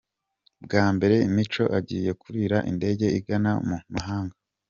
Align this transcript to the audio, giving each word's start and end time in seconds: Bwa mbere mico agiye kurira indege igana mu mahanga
Bwa 0.63 0.85
mbere 0.95 1.15
mico 1.35 1.63
agiye 1.77 2.11
kurira 2.21 2.57
indege 2.71 3.05
igana 3.19 3.51
mu 3.67 3.77
mahanga 3.93 4.35